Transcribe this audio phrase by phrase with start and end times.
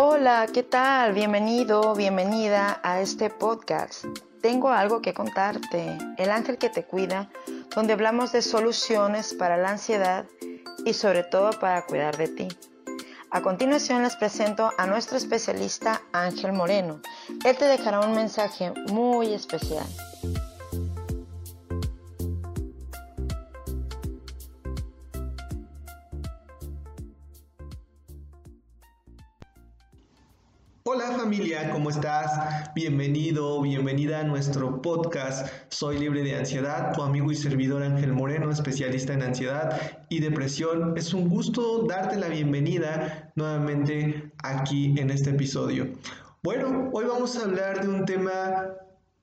[0.00, 1.12] Hola, ¿qué tal?
[1.12, 4.04] Bienvenido, bienvenida a este podcast.
[4.40, 7.28] Tengo algo que contarte, El ángel que te cuida,
[7.74, 10.24] donde hablamos de soluciones para la ansiedad
[10.84, 12.48] y sobre todo para cuidar de ti.
[13.32, 17.00] A continuación les presento a nuestro especialista Ángel Moreno.
[17.44, 19.88] Él te dejará un mensaje muy especial.
[31.78, 32.72] ¿Cómo estás?
[32.74, 38.50] Bienvenido, bienvenida a nuestro podcast Soy libre de ansiedad, tu amigo y servidor Ángel Moreno,
[38.50, 40.94] especialista en ansiedad y depresión.
[40.96, 45.86] Es un gusto darte la bienvenida nuevamente aquí en este episodio.
[46.42, 48.74] Bueno, hoy vamos a hablar de un tema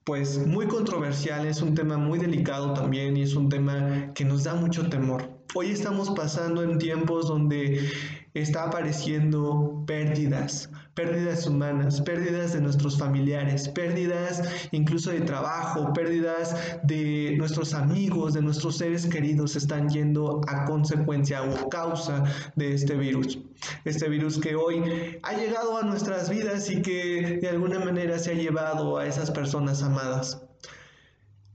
[0.05, 4.45] pues muy controversial, es un tema muy delicado también y es un tema que nos
[4.45, 5.29] da mucho temor.
[5.55, 7.89] Hoy estamos pasando en tiempos donde
[8.35, 17.35] está apareciendo pérdidas, pérdidas humanas, pérdidas de nuestros familiares, pérdidas incluso de trabajo, pérdidas de
[17.37, 23.40] nuestros amigos, de nuestros seres queridos están yendo a consecuencia o causa de este virus.
[23.85, 24.84] Este virus que hoy
[25.24, 29.31] ha llegado a nuestras vidas y que de alguna manera se ha llevado a esas
[29.31, 30.41] personas amadas.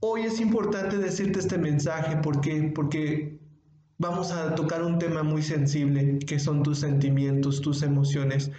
[0.00, 3.39] Hoy es importante decirte este mensaje porque porque
[4.00, 8.50] vamos a tocar un tema muy sensible que son tus sentimientos, tus emociones.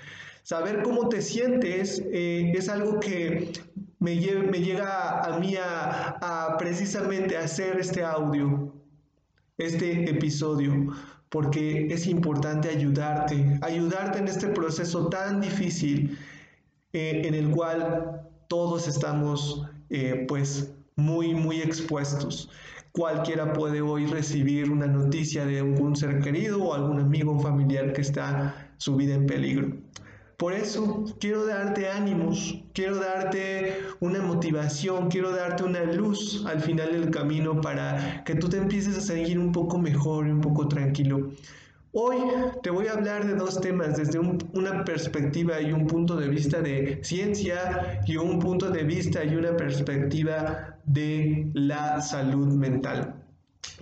[0.44, 3.52] Saber cómo te sientes eh, es algo que
[3.98, 8.72] me, llega a mí a, precisamente hacer este audio,
[9.58, 10.94] este episodio,
[11.30, 16.20] porque es importante ayudarte, ayudarte en este proceso tan difícil
[16.94, 22.50] eh, en el cual todos estamos eh, pues muy, muy expuestos.
[22.92, 27.94] Cualquiera puede hoy recibir una noticia de algún ser querido o algún amigo o familiar
[27.94, 29.78] que está su vida en peligro.
[30.36, 36.92] Por eso quiero darte ánimos, quiero darte una motivación, quiero darte una luz al final
[36.92, 40.67] del camino para que tú te empieces a seguir un poco mejor y un poco
[40.67, 41.30] tranquilo.
[41.93, 42.17] Hoy
[42.64, 46.61] te voy a hablar de dos temas desde una perspectiva y un punto de vista
[46.61, 53.15] de ciencia y un punto de vista y una perspectiva de la salud mental.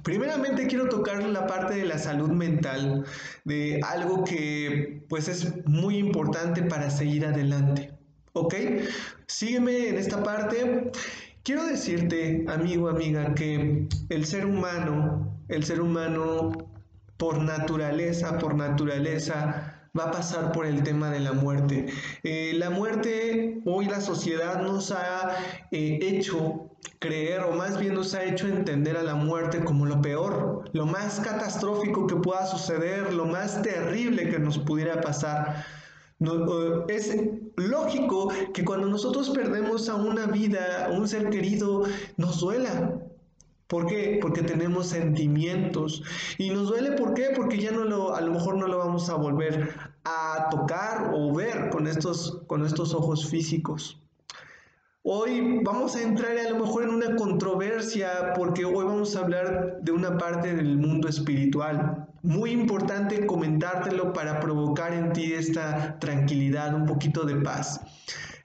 [0.04, 3.06] Primeramente quiero tocar la parte de la salud mental,
[3.44, 7.92] de algo que pues es muy importante para seguir adelante.
[8.34, 8.56] ¿Ok?
[9.28, 10.92] Sígueme en esta parte.
[11.44, 16.52] Quiero decirte, amigo, amiga, que el ser humano, el ser humano
[17.18, 21.88] por naturaleza, por naturaleza, va a pasar por el tema de la muerte.
[22.24, 25.36] Eh, la muerte, hoy la sociedad nos ha
[25.72, 26.70] eh, hecho
[27.00, 30.86] creer, o más bien nos ha hecho entender a la muerte como lo peor, lo
[30.86, 35.66] más catastrófico que pueda suceder, lo más terrible que nos pudiera pasar.
[36.20, 37.16] No, es
[37.56, 41.84] lógico que cuando nosotros perdemos a una vida, a un ser querido,
[42.18, 43.00] nos duela,
[43.70, 44.18] ¿Por qué?
[44.20, 46.02] Porque tenemos sentimientos.
[46.40, 47.28] Y nos duele, ¿por qué?
[47.36, 49.76] Porque ya no lo, a lo mejor no lo vamos a volver
[50.06, 54.02] a tocar o ver con estos, con estos ojos físicos.
[55.04, 59.78] Hoy vamos a entrar a lo mejor en una controversia porque hoy vamos a hablar
[59.84, 62.08] de una parte del mundo espiritual.
[62.24, 67.82] Muy importante comentártelo para provocar en ti esta tranquilidad, un poquito de paz.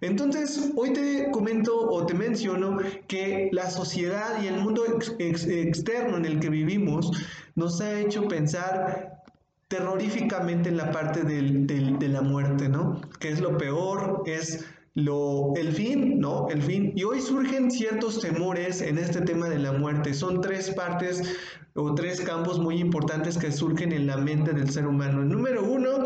[0.04, 2.76] Entonces, hoy te comento o te menciono
[3.08, 4.84] que la sociedad y el mundo
[5.18, 7.10] externo en el que vivimos
[7.54, 9.22] nos ha hecho pensar
[9.68, 13.00] terroríficamente en la parte de la muerte, ¿no?
[13.18, 16.48] Que es lo peor, es lo, el fin, ¿no?
[16.50, 16.92] El fin.
[16.94, 20.12] Y hoy surgen ciertos temores en este tema de la muerte.
[20.12, 21.34] Son tres partes
[21.76, 25.22] o tres campos muy importantes que surgen en la mente del ser humano.
[25.22, 26.04] El número uno,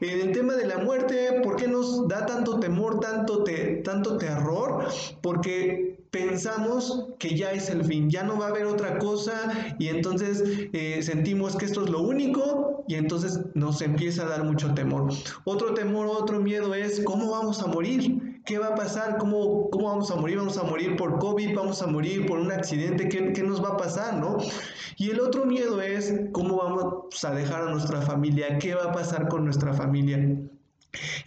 [0.00, 4.16] en el tema de la muerte, ¿por qué nos da tanto temor, tanto, te, tanto
[4.16, 4.86] terror?
[5.20, 9.88] Porque pensamos que ya es el fin, ya no va a haber otra cosa y
[9.88, 10.42] entonces
[10.72, 15.12] eh, sentimos que esto es lo único y entonces nos empieza a dar mucho temor.
[15.44, 18.27] Otro temor, otro miedo es cómo vamos a morir.
[18.48, 19.18] ¿Qué va a pasar?
[19.18, 20.38] ¿Cómo, ¿Cómo vamos a morir?
[20.38, 21.54] ¿Vamos a morir por COVID?
[21.54, 23.06] ¿Vamos a morir por un accidente?
[23.06, 24.14] ¿Qué, qué nos va a pasar?
[24.14, 24.38] ¿no?
[24.96, 28.92] Y el otro miedo es cómo vamos a dejar a nuestra familia, qué va a
[28.92, 30.34] pasar con nuestra familia.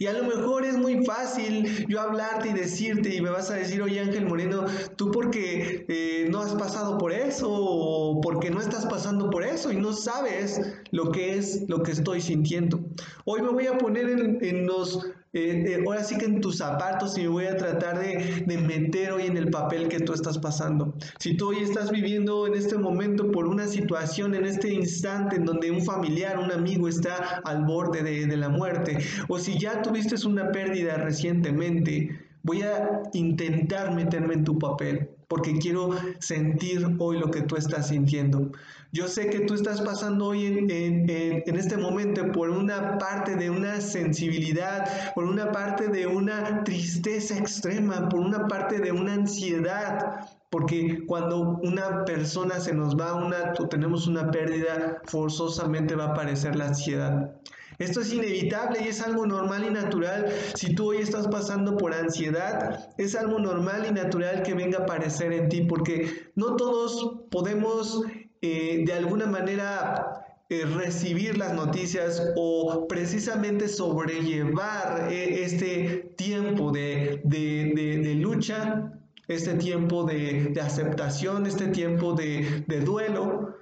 [0.00, 3.54] Y a lo mejor es muy fácil yo hablarte y decirte y me vas a
[3.54, 4.64] decir, oye Ángel Moreno,
[4.96, 9.70] tú porque eh, no has pasado por eso o porque no estás pasando por eso
[9.70, 10.60] y no sabes
[10.90, 12.80] lo que es lo que estoy sintiendo.
[13.24, 17.16] Hoy me voy a poner en, los eh, eh, ahora sí que en tus zapatos
[17.16, 20.94] y voy a tratar de, de, meter hoy en el papel que tú estás pasando.
[21.18, 25.46] Si tú hoy estás viviendo en este momento por una situación, en este instante en
[25.46, 28.98] donde un familiar, un amigo está al borde de, de la muerte,
[29.28, 35.54] o si ya tuviste una pérdida recientemente, voy a intentar meterme en tu papel porque
[35.54, 35.88] quiero
[36.18, 38.52] sentir hoy lo que tú estás sintiendo.
[38.94, 43.48] Yo sé que tú estás pasando hoy en, en, este momento por una parte de
[43.48, 50.28] una sensibilidad, por una parte de una tristeza extrema, por una parte de una ansiedad,
[50.50, 56.54] porque cuando una persona se nos va, una, tenemos una pérdida, forzosamente va a aparecer
[56.54, 57.40] la ansiedad.
[57.78, 60.30] Esto es inevitable y es algo normal y natural.
[60.54, 64.82] Si tú hoy estás pasando por ansiedad, es algo normal y natural que venga a
[64.82, 68.04] aparecer en ti, porque no todos podemos
[68.42, 77.22] eh, de alguna manera eh, recibir las noticias o precisamente sobrellevar eh, este tiempo de,
[77.24, 78.92] de, lucha,
[79.28, 83.56] este tiempo de, aceptación, este tiempo de, duelo.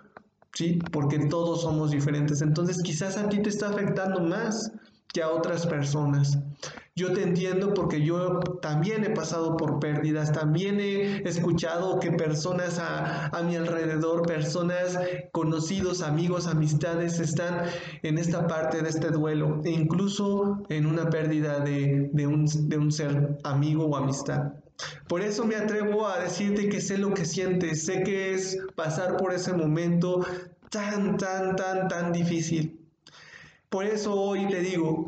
[0.54, 0.80] ¿sí?
[0.90, 2.42] Porque todos somos diferentes.
[2.42, 4.72] Entonces quizás a ti te está afectando más
[5.12, 6.38] que a otras personas.
[6.96, 12.78] Yo te entiendo porque yo también he pasado por pérdidas, también he escuchado que personas
[12.78, 14.98] a, mi alrededor, personas
[15.32, 17.62] conocidos, amigos, amistades, están
[18.02, 22.92] en esta parte de este duelo e incluso en una pérdida de, un, de un
[22.92, 24.52] ser amigo o amistad.
[25.08, 29.16] Por eso me atrevo a decirte que sé lo que sientes, sé que es pasar
[29.16, 30.24] por ese momento
[30.70, 32.79] tan, tan, tan, tan difícil.
[33.70, 35.06] Por eso hoy le digo,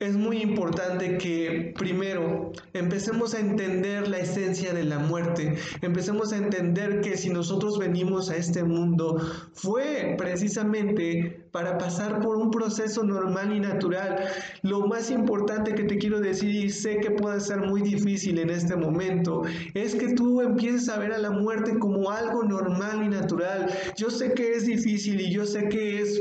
[0.00, 6.38] es muy importante que primero empecemos a entender la esencia de la muerte, empecemos a
[6.38, 9.20] entender que si nosotros venimos a este mundo
[9.54, 14.24] fue precisamente para pasar por un proceso normal y natural.
[14.62, 18.50] Lo más importante que te quiero decir y sé que puede ser muy difícil en
[18.50, 19.42] este momento
[19.74, 23.68] es que tú empieces a ver a la muerte como algo normal y natural.
[23.96, 26.20] Yo sé que es difícil y yo sé que es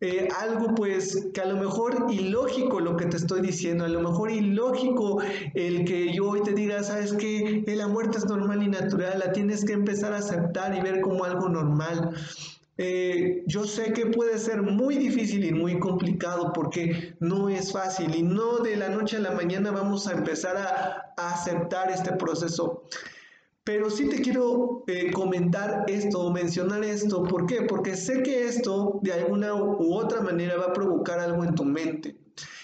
[0.00, 4.00] eh, algo pues que a lo mejor ilógico lo que te estoy diciendo, a lo
[4.00, 5.22] mejor ilógico
[5.54, 9.32] el que yo hoy te diga, sabes que la muerte es normal y natural, la
[9.32, 12.10] tienes que empezar a aceptar y ver como algo normal.
[12.78, 18.14] Eh, yo sé que puede ser muy difícil y muy complicado porque no es fácil
[18.14, 22.84] y no de la noche a la mañana vamos a empezar a, aceptar este proceso.
[23.64, 27.22] Pero sí te quiero eh, comentar esto, mencionar esto.
[27.24, 27.62] ¿Por qué?
[27.62, 31.64] Porque sé que esto de alguna u otra manera va a provocar algo en tu
[31.64, 32.16] mente.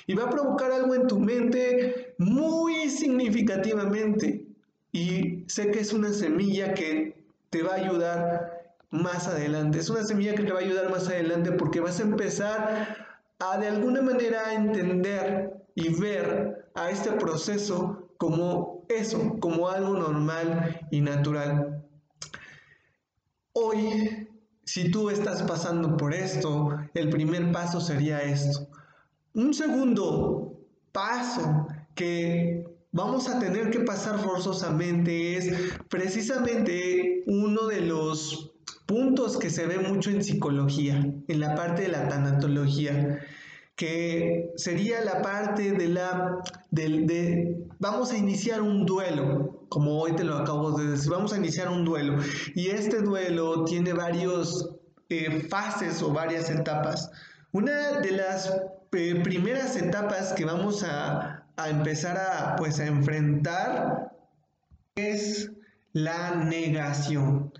[0.06, 4.46] Y va a provocar algo en tu mente muy significativamente.
[4.90, 8.48] Y sé que es una semilla que te va a ayudar
[8.90, 9.79] más adelante.
[9.79, 12.96] Es una semilla que te va a ayudar más adelante porque vas a empezar
[13.38, 20.81] a de alguna manera entender y ver a este proceso como eso como algo normal
[20.90, 21.85] y natural.
[23.52, 24.29] Hoy,
[24.64, 28.69] si tú estás pasando por esto, el primer paso sería esto.
[29.34, 30.58] Un segundo
[30.93, 35.52] paso que vamos a tener que pasar forzosamente es
[35.88, 38.48] precisamente uno de los
[38.88, 40.96] puntos que se ve mucho en psicología,
[41.29, 43.20] en la parte de la tanatología
[43.76, 46.38] que sería la parte de la,
[46.73, 51.37] de, vamos a iniciar un duelo, como hoy te lo acabo de decir, vamos a
[51.37, 52.19] iniciar un duelo.
[52.56, 54.75] Y este duelo tiene varios
[55.11, 57.12] eh, fases o varias etapas.
[57.52, 58.52] Una de las
[58.93, 64.10] eh, primeras etapas que vamos a, a empezar a, pues, a enfrentar
[64.96, 65.53] es
[65.93, 67.53] la negación.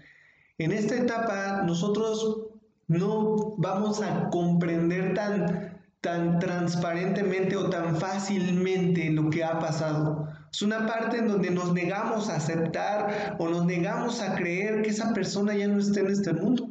[0.59, 2.47] En esta etapa nosotros
[2.89, 10.29] no vamos a comprender tan tan transparentemente o tan fácilmente lo que ha pasado.
[10.53, 14.91] Es una parte en donde nos negamos a aceptar o nos negamos a creer que
[14.91, 16.71] esa persona ya no esté en este mundo.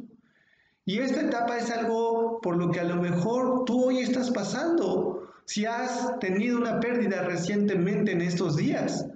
[0.84, 5.28] Y esta etapa es algo por lo que a lo mejor tú hoy estás pasando.
[5.44, 9.06] Si has tenido una pérdida recientemente en estos días.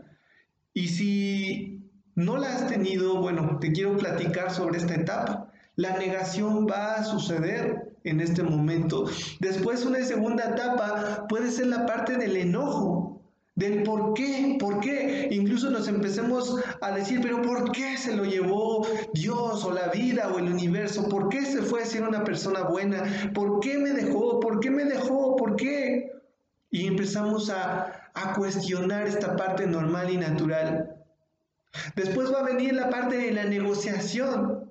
[0.75, 1.72] Y si
[2.14, 5.50] no la has tenido, bueno, te quiero platicar sobre esta etapa.
[5.76, 9.07] La negación va a suceder en este momento.
[9.40, 13.21] Después una segunda etapa puede ser la parte del enojo,
[13.54, 15.28] del por qué, por qué.
[15.31, 20.31] Incluso nos empecemos a decir, pero ¿por qué se lo llevó Dios o la vida
[20.33, 21.09] o el universo?
[21.09, 23.04] ¿Por qué se fue a ser una persona buena?
[23.33, 24.40] ¿Por qué me dejó?
[24.40, 25.37] ¿Por qué me dejó?
[25.37, 26.12] ¿Por qué?
[26.71, 30.92] Y empezamos a, a cuestionar esta parte normal y natural.
[31.97, 34.69] Después va a venir la parte de la negociación.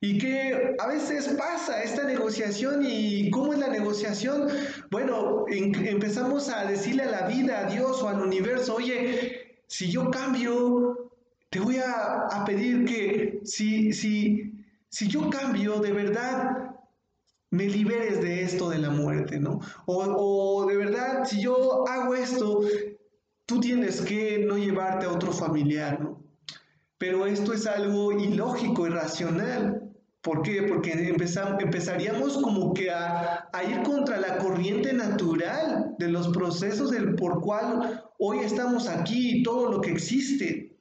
[0.00, 4.48] Y que a veces pasa esta negociación y cómo es la negociación
[4.90, 10.10] bueno, empezamos a decirle a la vida, a Dios o al universo, oye, si yo
[10.10, 11.12] cambio,
[11.50, 14.52] te voy a, pedir que si, si,
[14.88, 16.74] si yo cambio, de verdad,
[17.50, 19.60] me liberes de esto de la muerte, ¿no?
[19.86, 22.62] O, o, de verdad, si yo hago esto,
[23.46, 26.17] tú tienes que no llevarte a otro familiar, ¿no?
[26.98, 29.88] Pero esto es algo ilógico, irracional.
[30.20, 30.64] ¿Por qué?
[30.64, 37.14] Porque empezaríamos como que a, a, ir contra la corriente natural de los procesos del,
[37.14, 40.76] por cual hoy estamos aquí y todo lo que existe.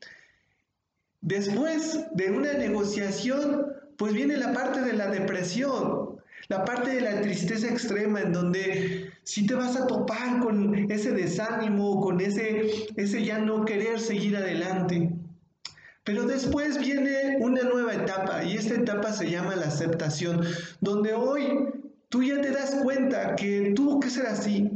[1.22, 7.22] Después de una negociación, pues viene la parte de la depresión, la parte de la
[7.22, 13.24] tristeza extrema en donde si te vas a topar con ese desánimo, con ese, ese
[13.24, 15.12] ya no querer seguir adelante.
[16.08, 20.42] Pero después viene una nueva etapa y esta etapa se llama la aceptación,
[20.80, 21.68] donde hoy
[22.08, 24.72] tú ya te das cuenta que tuvo que ser así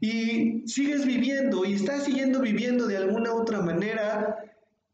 [0.00, 4.38] y sigues viviendo y estás siguiendo viviendo de alguna otra manera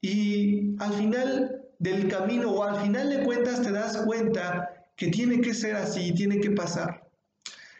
[0.02, 5.40] y al final del camino o al final de cuentas te das cuenta que tiene
[5.40, 7.08] que ser así, tiene que pasar.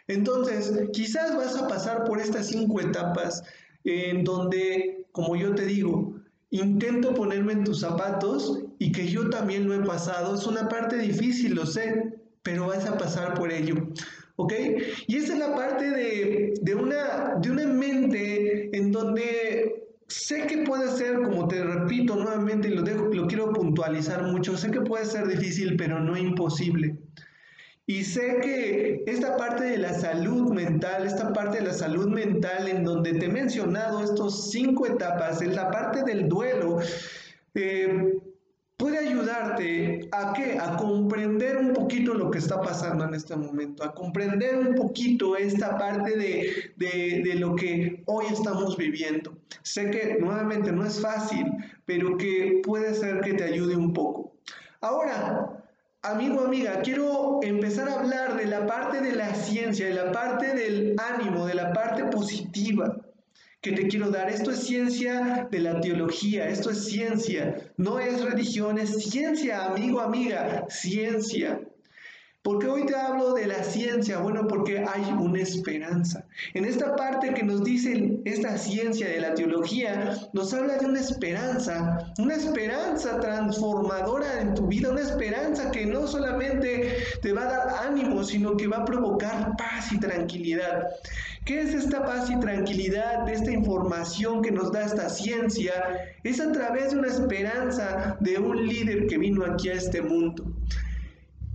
[0.08, 3.42] Entonces, quizás vas a pasar por estas cinco etapas
[3.84, 6.11] en donde, como yo te digo,
[6.52, 10.34] Intento ponerme en tus zapatos y que yo también lo he pasado.
[10.34, 13.88] Es una parte difícil, lo sé, pero vas a pasar por ello.
[14.36, 14.52] ¿Ok?
[15.06, 20.90] Y esa es la parte de, una, de una mente en donde sé que puede
[20.90, 25.06] ser, como te repito nuevamente y lo, dejo, lo quiero puntualizar mucho, sé que puede
[25.06, 26.98] ser difícil, pero no imposible.
[27.86, 32.68] Y sé que esta parte de la salud mental, esta parte de la salud mental
[32.68, 36.78] en donde te he mencionado estos cinco etapas, en la parte del duelo,
[37.54, 38.20] eh,
[38.76, 40.58] puede ayudarte a qué?
[40.60, 45.36] A comprender un poquito lo que está pasando en este momento, a comprender un poquito
[45.36, 49.36] esta parte de, de lo que hoy estamos viviendo.
[49.62, 51.46] Sé que nuevamente no es fácil,
[51.84, 54.34] pero que puede ser que te ayude un poco.
[54.80, 55.51] Ahora,
[56.04, 60.52] Amigo, amiga, quiero empezar a hablar de la parte de la ciencia, de la parte
[60.52, 62.96] del ánimo, de la parte positiva
[63.60, 64.28] que te quiero dar.
[64.28, 70.00] Esto es ciencia de la teología, esto es ciencia, no es religión, es ciencia, amigo,
[70.00, 71.60] amiga, ciencia.
[72.42, 74.18] ¿Por qué hoy te hablo de la ciencia?
[74.18, 76.26] Bueno, porque hay una esperanza.
[76.54, 80.98] En esta parte que nos dice esta ciencia de la teología, nos habla de una
[80.98, 87.44] esperanza, una esperanza transformadora en tu vida, una esperanza que no solamente te va a
[87.44, 90.88] dar ánimo, sino que va a provocar paz y tranquilidad.
[91.44, 95.72] ¿Qué es esta paz y tranquilidad esta información que nos da esta ciencia?
[96.24, 100.51] Es a través de una esperanza de un líder que vino aquí a este mundo.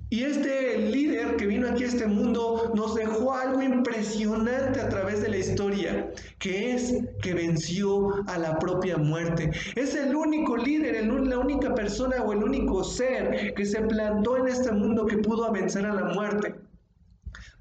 [0.10, 5.22] Y este líder que vino aquí a este mundo nos dejó algo impresionante a través
[5.22, 9.52] de la historia, que es que venció a la propia muerte.
[9.76, 14.48] Es el único líder, la única persona o el único ser que se plantó en
[14.48, 16.56] este mundo que pudo vencer a la muerte.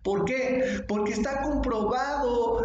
[0.04, 0.84] ¿Por qué?
[0.86, 2.62] Porque está comprobado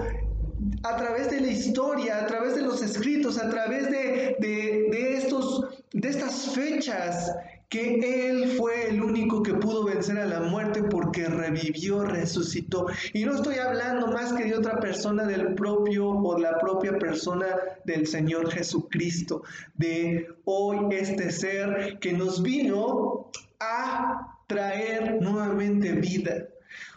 [0.83, 5.65] a través de la historia, a través de los escritos, a través de, de, estos,
[5.91, 7.31] de estas fechas
[7.71, 12.87] que Él fue el único que pudo vencer a la muerte porque revivió, resucitó.
[13.13, 17.47] Y no estoy hablando más que de otra persona del propio o la propia persona
[17.85, 19.43] del Señor Jesucristo,
[19.75, 26.47] de hoy este ser que nos vino a traer nuevamente vida.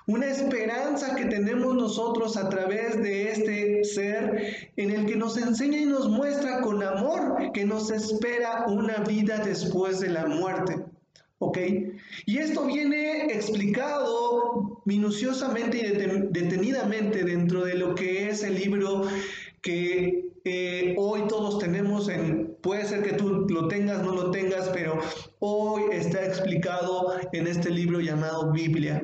[0.07, 5.79] Una esperanza que tenemos nosotros a través de este ser en el que nos enseña
[5.79, 10.77] y nos muestra con amor que nos espera una vida después de la muerte.
[11.39, 11.59] ¿Ok?
[12.27, 15.91] Y esto viene explicado minuciosamente y
[16.31, 19.03] detenidamente dentro de lo que es el libro
[19.63, 24.69] que eh, hoy todos tenemos en, puede ser que tú lo tengas, no lo tengas,
[24.75, 24.99] pero
[25.39, 29.03] hoy está explicado en este libro llamado Biblia.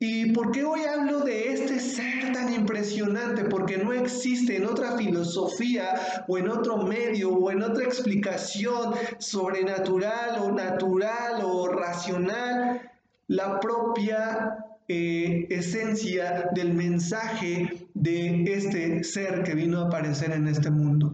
[0.00, 3.44] ¿Y por qué hoy hablo de este ser tan impresionante?
[3.44, 10.38] Porque no existe en otra filosofía o en otro medio o en otra explicación sobrenatural
[10.40, 12.80] o natural o racional
[13.26, 20.70] la propia eh, esencia del mensaje de este ser que vino a aparecer en este
[20.70, 21.12] mundo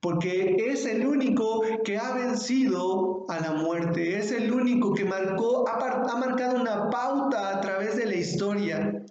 [0.00, 5.68] porque es el único que ha vencido a la muerte, es el único que marcó,
[5.68, 9.04] ha, marcado una pauta a través de la historia,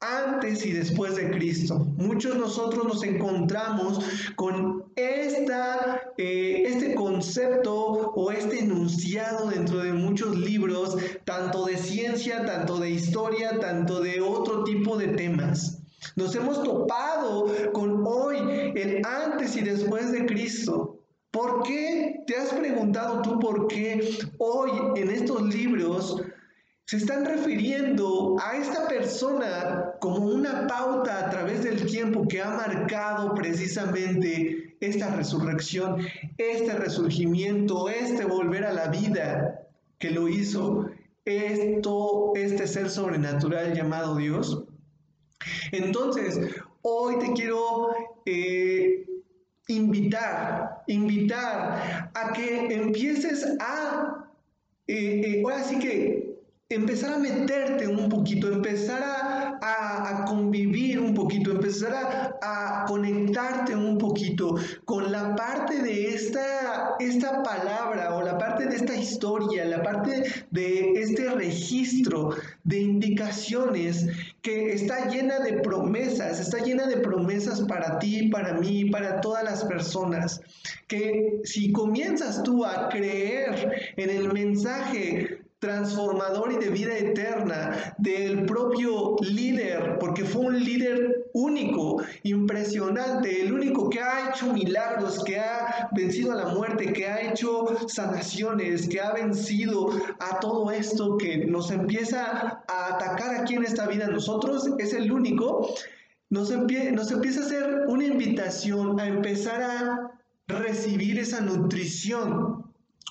[0.00, 1.78] antes y después de Cristo.
[1.96, 4.00] Muchos nosotros nos encontramos
[4.36, 7.74] con esta, eh, este concepto
[8.14, 14.20] o este enunciado dentro de muchos libros, tanto de ciencia, tanto de historia, tanto de
[14.20, 15.77] otro tipo de temas.
[16.16, 18.38] Nos hemos topado con hoy,
[18.74, 20.98] el antes y después de Cristo.
[21.30, 22.22] ¿Por qué?
[22.26, 26.22] ¿Te has preguntado tú por qué hoy en estos libros
[26.86, 32.50] se están refiriendo a esta persona como una pauta a través del tiempo que ha
[32.50, 35.98] marcado precisamente esta resurrección,
[36.38, 39.66] este resurgimiento, este volver a la vida
[39.98, 40.86] que lo hizo
[41.26, 44.64] esto, este ser sobrenatural llamado Dios?
[45.72, 46.40] Entonces,
[46.82, 47.90] hoy te quiero
[48.24, 49.06] eh,
[49.68, 54.26] invitar, invitar a que empieces a,
[54.86, 56.27] eh, eh, ahora sí que
[56.70, 63.74] empezar a meterte un poquito, empezar a, a, convivir un poquito, empezar a, a, conectarte
[63.74, 69.64] un poquito con la parte de esta, esta palabra o la parte de esta historia,
[69.64, 74.06] la parte de este registro de indicaciones
[74.42, 79.42] que está llena de promesas, está llena de promesas para ti, para mí, para todas
[79.42, 80.42] las personas,
[80.86, 88.46] que si comienzas tú a creer en el mensaje transformador y de vida eterna del
[88.46, 95.40] propio líder, porque fue un líder único, impresionante, el único que ha hecho milagros, que
[95.40, 101.16] ha vencido a la muerte, que ha hecho sanaciones, que ha vencido a todo esto
[101.18, 104.06] que nos empieza a atacar aquí en esta vida.
[104.06, 105.74] Nosotros es el único.
[106.30, 110.12] Nos, nos empieza a hacer una invitación a empezar a
[110.46, 112.57] recibir esa nutrición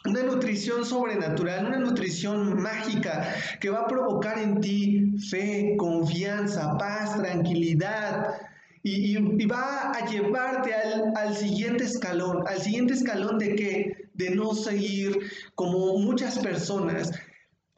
[0.07, 7.17] una nutrición sobrenatural, una nutrición mágica que va a provocar en ti fe, confianza, paz,
[7.17, 8.35] tranquilidad.
[8.83, 14.53] Y, va a llevarte al, al, siguiente escalón, al siguiente escalón de que, de no
[14.53, 15.19] seguir
[15.55, 17.11] como muchas personas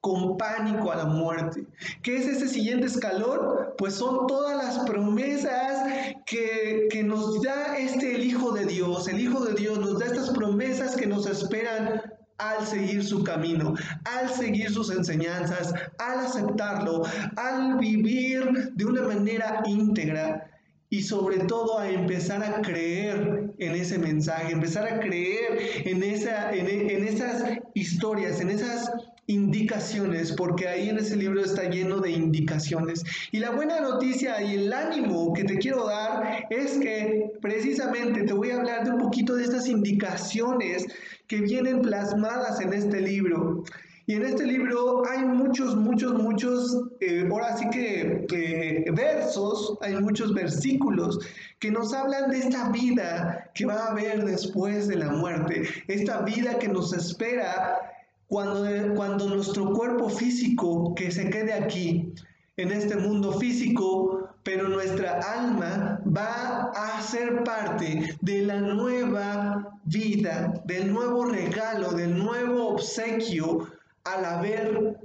[0.01, 1.65] con pánico a la muerte.
[2.01, 3.73] ¿Qué es ese siguiente escalón?
[3.77, 9.07] Pues son todas las promesas que, que, nos da este el Hijo de Dios.
[9.07, 11.98] El Hijo de Dios nos da estas promesas que nos esperan
[12.39, 17.03] al seguir su camino, al seguir sus enseñanzas, al aceptarlo,
[17.35, 20.49] al vivir de una manera íntegra
[20.89, 26.51] y sobre todo a empezar a creer en ese mensaje, empezar a creer en, esa,
[26.51, 27.43] en, en esas
[27.75, 28.91] historias, en esas
[29.29, 33.03] indicaciones, porque ahí en ese libro está lleno de indicaciones.
[33.31, 38.33] Y la buena noticia y el ánimo que te quiero dar es que precisamente te
[38.33, 40.87] voy a hablar de un poquito de estas indicaciones
[41.27, 43.63] que vienen plasmadas en este libro.
[44.07, 49.93] Y en este libro hay muchos, muchos, muchos, eh, ahora sí que eh, versos, hay
[49.97, 51.19] muchos versículos
[51.59, 56.21] que nos hablan de esta vida que va a haber después de la muerte, esta
[56.21, 57.88] vida que nos espera
[58.29, 62.13] cuando, cuando nuestro cuerpo físico que se quede aquí,
[62.57, 70.61] en este mundo físico, pero nuestra alma va a ser parte de la nueva vida,
[70.65, 73.67] del nuevo regalo, del nuevo obsequio
[74.03, 74.97] al haber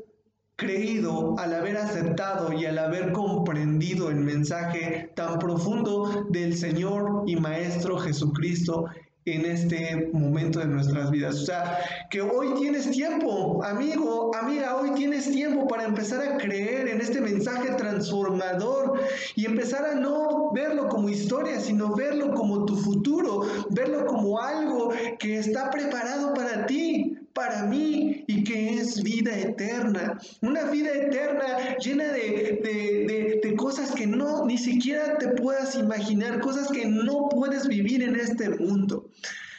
[0.57, 7.37] creído, al haber aceptado y al haber comprendido el mensaje tan profundo del Señor y
[7.37, 8.87] Maestro Jesucristo
[9.27, 11.37] en este momento de nuestras vidas.
[11.37, 11.79] O sea,
[12.11, 17.21] que hoy tienes tiempo, amigo, amiga, hoy tienes tiempo para empezar a creer en este
[17.21, 19.01] mensaje transformador
[19.35, 24.91] y empezar a no verlo como historia, sino verlo como tu futuro, verlo como algo
[25.19, 28.54] que está preparado para ti, para mí y que
[29.03, 30.19] vida eterna.
[30.41, 36.41] Una vida eterna llena de, de, de, cosas que no ni siquiera te puedas imaginar,
[36.41, 39.11] cosas que no puedes vivir en este mundo.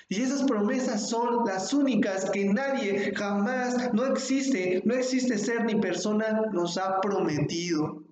[0.08, 5.76] Y esas promesas son las únicas que nadie jamás, no existe, no existe ser ni
[5.76, 8.05] persona nos ha prometido.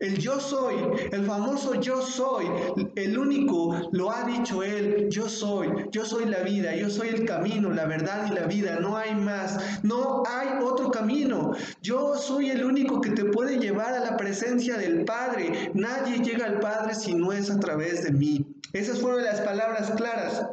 [0.00, 0.76] El yo soy,
[1.10, 2.46] el famoso yo soy,
[2.94, 7.24] el único, lo ha dicho él, yo soy, yo soy la vida, yo soy el
[7.24, 11.50] camino, la verdad y la vida, no hay más, no hay otro camino.
[11.82, 15.72] Yo soy el único que te puede llevar a la presencia del Padre.
[15.74, 18.46] Nadie llega al Padre si no es a través de mí.
[18.72, 20.46] Esas fueron las palabras claras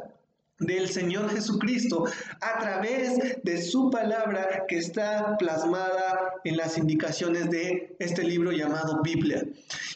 [0.58, 2.06] del Señor Jesucristo
[2.40, 9.02] a través de su palabra que está plasmada en las indicaciones de este libro llamado
[9.02, 9.44] Biblia.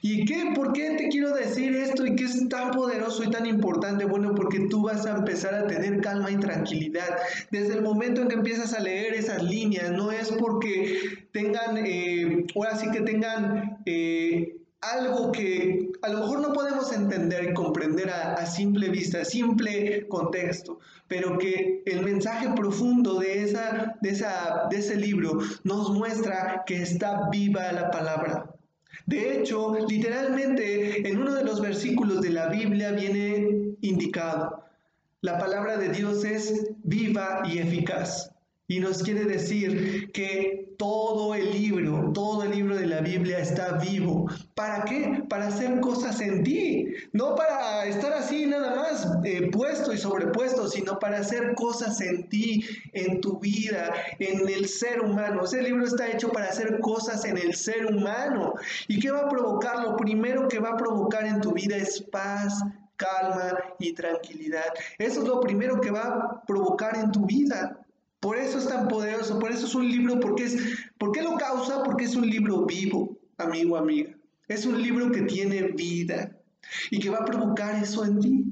[0.03, 0.53] ¿Y qué?
[0.55, 4.05] ¿Por qué te quiero decir esto y qué es tan poderoso y tan importante?
[4.05, 7.16] Bueno, porque tú vas a empezar a tener calma y tranquilidad.
[7.51, 11.01] Desde el momento en que empiezas a leer esas líneas, no es porque
[11.33, 13.79] tengan, eh, ahora sí que tengan...
[13.87, 19.25] Eh, algo que a lo mejor no podemos entender y comprender a, simple vista, a
[19.25, 25.91] simple contexto, pero que el mensaje profundo de, esa, de, esa, de ese libro nos
[25.91, 28.51] muestra que está viva la palabra,
[29.07, 34.65] De hecho, literalmente en uno de los versículos de la Biblia viene indicado,
[35.23, 38.31] la palabra de Dios es viva y eficaz.
[38.71, 43.73] Y nos quiere decir que todo el libro, todo el libro de la Biblia está
[43.79, 44.31] vivo.
[44.55, 45.25] ¿Para qué?
[45.29, 46.87] Para hacer cosas en ti.
[47.13, 52.29] No para estar así nada más eh, puesto y sobrepuesto, sino para hacer cosas en
[52.29, 55.43] ti, en tu vida, en el ser humano.
[55.47, 58.55] Ese libro está hecho para hacer cosas en el ser humano.
[58.87, 59.83] ¿Y qué va a provocar?
[59.83, 62.63] Lo primero que va a provocar en tu vida es paz,
[62.95, 64.73] calma y tranquilidad.
[64.99, 67.80] Eso es lo primero que va a provocar en tu vida.
[68.21, 70.57] Por eso es tan poderoso, por eso es un libro, porque es,
[70.99, 71.83] ¿por qué lo causa?
[71.83, 74.15] Porque es un libro vivo, amigo, amiga.
[74.49, 76.31] Es un libro que tiene vida
[76.91, 78.45] y que va a provocar eso en ti.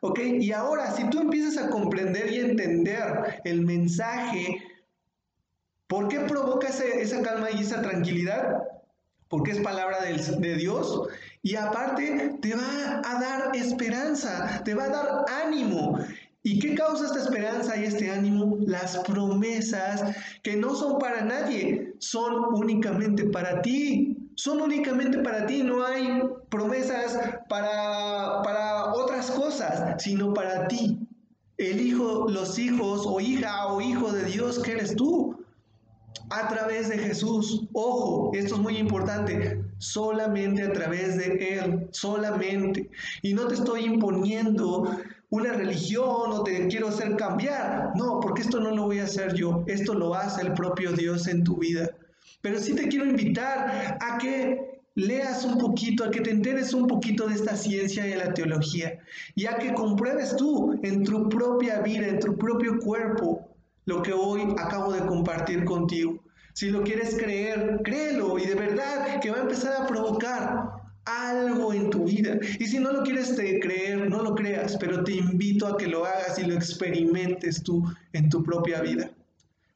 [0.00, 0.18] ¿Ok?
[0.18, 4.62] Y ahora, si tú empiezas a comprender y entender el mensaje,
[5.86, 8.58] ¿por qué provoca esa calma y esa tranquilidad?
[9.28, 11.08] Porque es palabra de, de Dios
[11.44, 15.98] y aparte te va a dar esperanza, te va a dar ánimo.
[16.46, 18.58] ¿Y qué causa esta esperanza y este ánimo?
[18.66, 24.18] Las promesas que no son para nadie, son únicamente para ti.
[24.36, 30.98] Son únicamente para ti, no hay promesas para, para otras cosas, sino para ti.
[31.56, 35.34] El hijo, los hijos o hija o hijo de Dios que eres tú.
[36.28, 37.66] A través de Jesús.
[37.72, 39.64] Ojo, esto es muy importante.
[39.78, 41.88] Solamente a través de Él.
[41.92, 42.90] Solamente.
[43.22, 44.84] Y no te estoy imponiendo
[45.34, 47.90] una religión o te quiero hacer cambiar.
[47.96, 51.26] No, porque esto no lo voy a hacer yo, esto lo hace el propio Dios
[51.26, 51.90] en tu vida.
[52.40, 56.86] Pero sí te quiero invitar a que leas un poquito, a que te enteres un
[56.86, 59.00] poquito de esta ciencia y de la teología,
[59.34, 63.48] y a que compruebes tú en tu propia vida, en tu propio cuerpo,
[63.86, 66.20] lo que hoy acabo de compartir contigo.
[66.52, 70.73] Si lo quieres creer, créelo y de verdad que va a empezar a provocar
[71.04, 72.38] algo en tu vida.
[72.58, 76.04] Y si no lo quieres creer, no lo creas, pero te invito a que lo
[76.04, 79.10] hagas y lo experimentes tú en tu propia vida.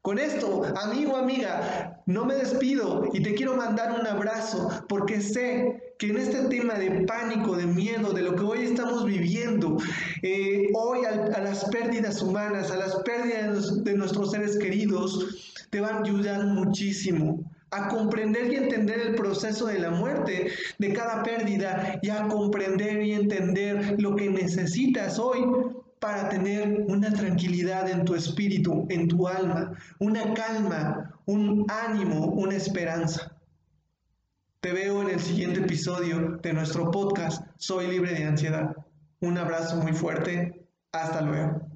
[0.02, 5.92] Con esto, amigo, amiga, no me despido y te quiero mandar un abrazo porque sé
[5.98, 9.76] que en este tema de pánico, de miedo, de lo que hoy estamos viviendo,
[10.22, 15.96] eh, hoy a, las pérdidas humanas, a las pérdidas de nuestros seres queridos, te van
[15.96, 21.98] a ayudar muchísimo a comprender y entender el proceso de la muerte, de cada pérdida,
[22.02, 25.40] y a comprender y entender lo que necesitas hoy
[25.98, 32.54] para tener una tranquilidad en tu espíritu, en tu alma, una calma, un ánimo, una
[32.54, 33.32] esperanza.
[34.60, 38.74] Te veo en el siguiente episodio de nuestro podcast Soy libre de ansiedad.
[39.20, 40.66] Un abrazo muy fuerte.
[40.92, 41.67] Hasta luego.